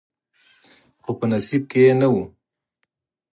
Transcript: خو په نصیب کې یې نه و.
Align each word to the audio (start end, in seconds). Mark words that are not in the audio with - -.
خو 1.03 1.11
په 1.19 1.25
نصیب 1.31 1.63
کې 1.71 1.79
یې 1.85 1.93
نه 2.01 2.07
و. 2.13 2.15